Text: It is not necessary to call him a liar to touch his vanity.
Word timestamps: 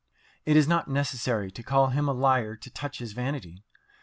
It 0.45 0.57
is 0.57 0.67
not 0.67 0.87
necessary 0.87 1.51
to 1.51 1.61
call 1.61 1.89
him 1.89 2.07
a 2.07 2.11
liar 2.11 2.55
to 2.55 2.71
touch 2.71 2.97
his 2.97 3.13
vanity. 3.13 3.63